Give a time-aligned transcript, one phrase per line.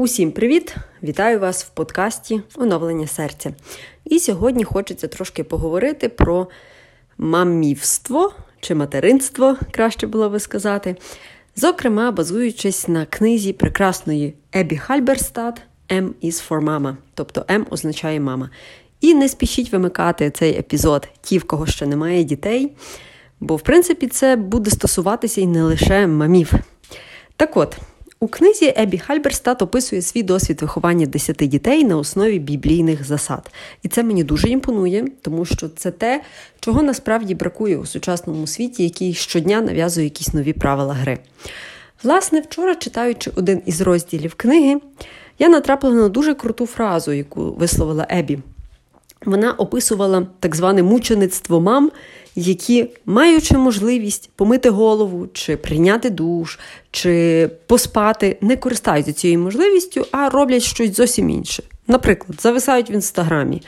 [0.00, 0.76] Усім привіт!
[1.02, 3.52] Вітаю вас в подкасті Оновлення серця.
[4.04, 6.48] І сьогодні хочеться трошки поговорити про
[7.18, 10.96] мамівство чи материнство, краще було би сказати.
[11.56, 18.50] Зокрема, базуючись на книзі прекрасної Ебі Хальберстад «M is for mama», тобто М означає мама.
[19.00, 22.72] І не спішіть вимикати цей епізод, ті, в кого ще немає дітей,
[23.40, 26.52] бо, в принципі, це буде стосуватися і не лише мамів.
[27.36, 27.78] Так от.
[28.20, 33.50] У книзі Ебі Хальберстат описує свій досвід виховання десяти дітей на основі біблійних засад.
[33.82, 36.22] І це мені дуже імпонує, тому що це те,
[36.60, 41.18] чого насправді бракує у сучасному світі, який щодня нав'язує якісь нові правила гри.
[42.02, 44.80] Власне, вчора, читаючи один із розділів книги,
[45.38, 48.38] я натрапила на дуже круту фразу, яку висловила Ебі.
[49.24, 51.90] Вона описувала так зване мучеництво мам,
[52.34, 56.58] які, маючи можливість помити голову, чи прийняти душ,
[56.90, 61.62] чи поспати, не користаються цією можливістю, а роблять щось зовсім інше.
[61.86, 63.62] Наприклад, зависають в інстаграмі,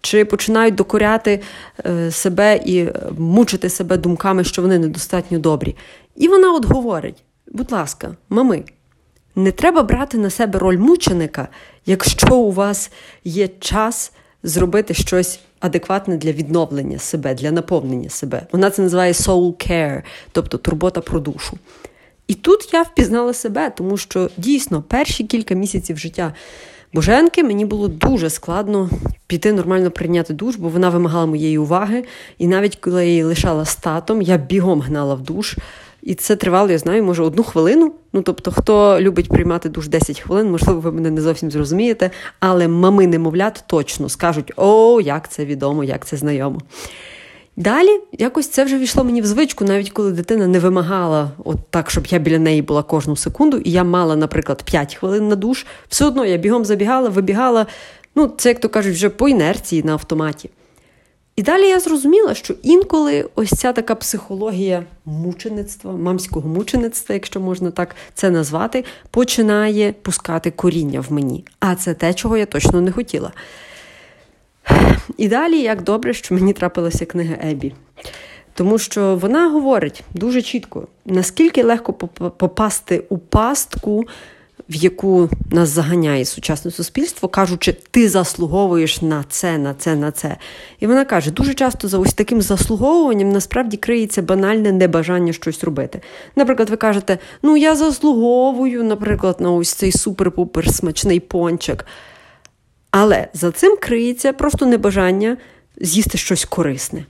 [0.00, 1.40] чи починають докоряти
[1.86, 2.86] е, себе і
[3.18, 5.76] мучити себе думками, що вони недостатньо добрі.
[6.16, 8.64] І вона от говорить: будь ласка, мами,
[9.36, 11.48] не треба брати на себе роль мученика,
[11.86, 12.90] якщо у вас
[13.24, 14.12] є час
[14.46, 18.46] зробити щось адекватне для відновлення себе, для наповнення себе.
[18.52, 20.02] Вона це називає soul care,
[20.32, 21.58] тобто турбота про душу.
[22.28, 26.32] І тут я впізнала себе, тому що дійсно перші кілька місяців життя
[26.92, 28.90] Боженки мені було дуже складно
[29.26, 32.04] піти нормально прийняти душ, бо вона вимагала моєї уваги.
[32.38, 35.56] І навіть коли я її лишала статом, я бігом гнала в душ.
[36.06, 37.92] І це тривало, я знаю, може, одну хвилину.
[38.12, 42.68] Ну, тобто, хто любить приймати душ 10 хвилин, можливо, ви мене не зовсім зрозумієте, але
[42.68, 46.60] мами немовлят точно скажуть: о, як це відомо, як це знайомо.
[47.56, 51.90] Далі якось це вже війшло мені в звичку, навіть коли дитина не вимагала от так,
[51.90, 55.66] щоб я біля неї була кожну секунду, і я мала, наприклад, 5 хвилин на душ,
[55.88, 57.66] все одно я бігом забігала, вибігала.
[58.14, 60.50] Ну, це, як то кажуть, вже по інерції на автоматі.
[61.36, 67.70] І далі я зрозуміла, що інколи ось ця така психологія мучеництва, мамського мучеництва, якщо можна
[67.70, 71.44] так це назвати, починає пускати коріння в мені.
[71.60, 73.32] А це те, чого я точно не хотіла.
[75.16, 77.74] І далі, як добре, що мені трапилася книга Ебі.
[78.54, 84.04] Тому що вона говорить дуже чітко, наскільки легко попасти у пастку
[84.68, 90.36] в яку нас заганяє сучасне суспільство, кажучи, ти заслуговуєш на це, на це, на це.
[90.80, 96.00] І вона каже: дуже часто за ось таким заслуговуванням насправді криється банальне небажання щось робити.
[96.36, 101.86] Наприклад, ви кажете, ну я заслуговую, наприклад, на ось цей супер-пупер смачний пончик.
[102.90, 105.36] Але за цим криється просто небажання
[105.80, 107.04] з'їсти щось корисне.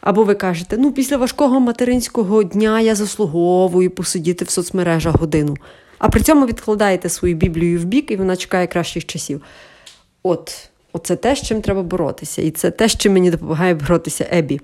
[0.00, 5.56] Або ви кажете, ну після важкого материнського дня я заслуговую посидіти в соцмережах годину
[5.98, 9.42] а при цьому відкладаєте свою Біблію в бік, і вона чекає кращих часів.
[10.22, 12.42] От, Оце те, з чим треба боротися.
[12.42, 14.60] І це те, з чим мені допомагає боротися Ебі.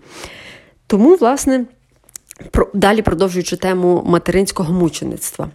[0.86, 1.64] Тому, власне,
[2.74, 5.50] далі продовжуючи тему материнського мучеництва,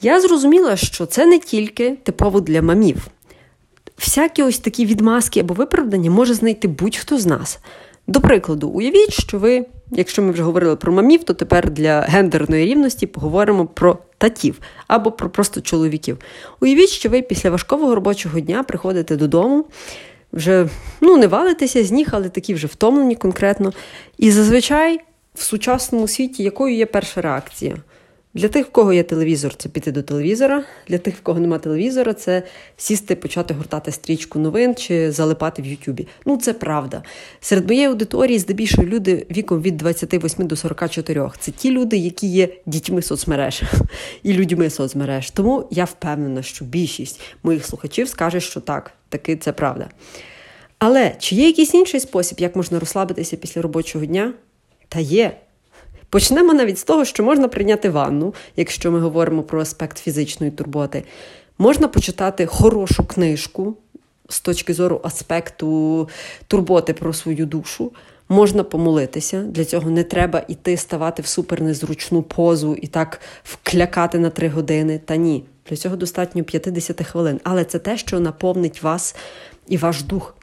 [0.00, 3.08] я зрозуміла, що це не тільки типово для мамів.
[3.98, 7.58] Всякі ось такі відмазки або виправдання може знайти будь-хто з нас.
[8.06, 12.66] До прикладу, уявіть, що ви, якщо ми вже говорили про мамів, то тепер для гендерної
[12.66, 16.18] рівності поговоримо про татів або про просто чоловіків.
[16.60, 19.64] Уявіть, що ви після важкого робочого дня приходите додому,
[20.32, 20.68] вже
[21.00, 23.72] ну, не валитеся з ніг, але такі вже втомлені конкретно.
[24.18, 25.00] І зазвичай
[25.34, 27.76] в сучасному світі якою є перша реакція?
[28.34, 30.64] Для тих, в кого є телевізор, це піти до телевізора.
[30.88, 32.42] Для тих, в кого немає телевізора, це
[32.76, 36.08] сісти, почати гортати стрічку новин чи залипати в Ютубі.
[36.26, 37.02] Ну, це правда.
[37.40, 41.30] Серед моєї аудиторії, здебільшого, люди віком від 28 до 44.
[41.38, 43.62] Це ті люди, які є дітьми соцмереж
[44.22, 45.30] і людьми соцмереж.
[45.30, 49.88] Тому я впевнена, що більшість моїх слухачів скаже, що так, таки це правда.
[50.78, 54.32] Але чи є якийсь інший спосіб, як можна розслабитися після робочого дня?
[54.88, 55.36] Та є.
[56.14, 61.04] Почнемо навіть з того, що можна прийняти ванну, якщо ми говоримо про аспект фізичної турботи.
[61.58, 63.76] Можна почитати хорошу книжку
[64.28, 66.08] з точки зору аспекту
[66.48, 67.92] турботи про свою душу.
[68.28, 74.30] Можна помолитися, для цього не треба іти ставати в супернезручну позу і так вклякати на
[74.30, 75.00] три години.
[75.04, 77.40] Та ні, для цього достатньо 50 хвилин.
[77.44, 79.16] Але це те, що наповнить вас
[79.68, 80.34] і ваш дух.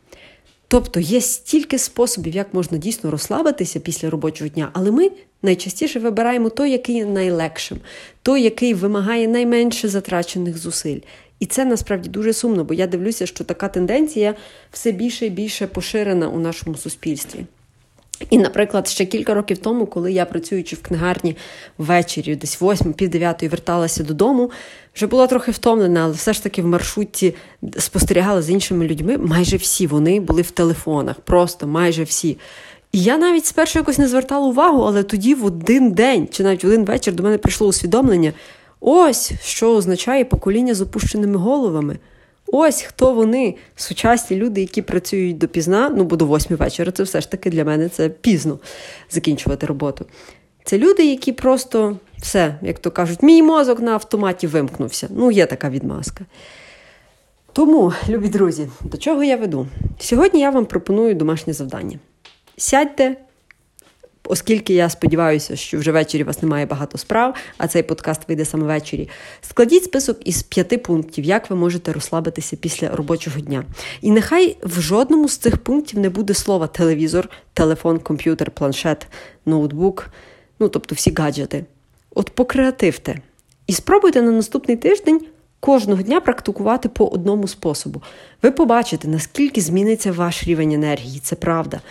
[0.72, 6.50] Тобто є стільки способів, як можна дійсно розслабитися після робочого дня, але ми найчастіше вибираємо
[6.50, 7.78] той, який найлегшим,
[8.22, 11.00] той, який вимагає найменше затрачених зусиль.
[11.40, 14.36] І це насправді дуже сумно, бо я дивлюся, що така тенденція
[14.72, 17.46] все більше і більше поширена у нашому суспільстві.
[18.30, 21.38] І, наприклад, ще кілька років тому, коли я працюючи в книгарні
[21.78, 24.52] ввечері, десь 8 пів дев'ятої верталася додому,
[24.96, 27.36] вже була трохи втомлена, але все ж таки в маршрутці
[27.78, 29.18] спостерігала з іншими людьми.
[29.18, 32.38] Майже всі вони були в телефонах, просто майже всі.
[32.92, 36.64] І я навіть спершу якось не звертала увагу, але тоді в один день чи навіть
[36.64, 38.34] в один вечір до мене прийшло усвідомлення:
[38.80, 41.98] ось що означає покоління з опущеними головами.
[42.52, 47.22] Ось хто вони, сучасні люди, які працюють допізна, ну бо до восьми вечора, це все
[47.22, 48.60] ж таки для мене це пізно
[49.10, 50.06] закінчувати роботу.
[50.64, 55.08] Це люди, які просто все, як то кажуть, мій мозок на автоматі вимкнувся.
[55.10, 56.26] Ну, є така відмазка.
[57.54, 59.68] Тому, любі друзі, до чого я веду?
[60.00, 62.00] Сьогодні я вам пропоную домашнє завдання.
[62.58, 63.16] Сядьте,
[64.32, 68.46] оскільки я сподіваюся, що вже ввечері у вас немає багато справ, а цей подкаст вийде
[68.46, 69.10] саме ввечері.
[69.42, 73.64] Складіть список із п'яти пунктів, як ви можете розслабитися після робочого дня.
[74.02, 79.08] І нехай в жодному з цих пунктів не буде слова телевізор, телефон, комп'ютер, планшет,
[79.46, 80.10] ноутбук,
[80.60, 81.66] ну тобто всі гаджети.
[82.16, 83.22] От покреативте.
[83.68, 85.22] І спробуйте на наступний тиждень.
[85.60, 88.02] Кожного дня практикувати по одному способу.
[88.44, 91.82] Ви побачите, наскільки зміниться ваш рівень енергії, це правда.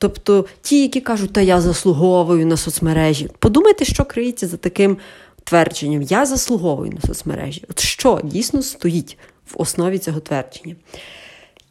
[0.00, 4.96] Тобто ті, які кажуть, та я заслуговую на соцмережі, подумайте, що криється за таким
[5.44, 7.64] твердженням Я заслуговую на соцмережі.
[7.70, 9.18] От що дійсно стоїть
[9.52, 10.76] в основі цього твердження?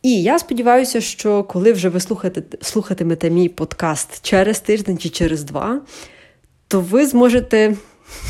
[0.01, 5.43] І я сподіваюся, що коли вже ви слухаєте, слухатимете мій подкаст через тиждень чи через
[5.43, 5.81] два,
[6.67, 7.75] то ви зможете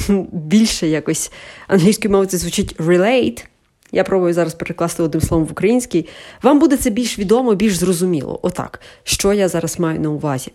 [0.32, 1.32] більше якось
[1.68, 3.46] англійською мовою це звучить relate,
[3.92, 6.08] я пробую зараз перекласти одним словом в український.
[6.44, 8.40] Вам буде це більш відомо, більш зрозуміло.
[8.42, 10.52] Отак, що я зараз маю на увазі.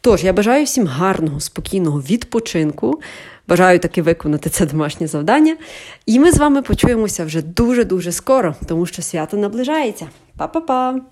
[0.00, 3.00] Тож, я бажаю всім гарного, спокійного відпочинку.
[3.48, 5.56] Бажаю таки виконати це домашнє завдання.
[6.06, 10.06] І ми з вами почуємося вже дуже-дуже скоро, тому що свято наближається.
[10.36, 11.11] Па-па-па!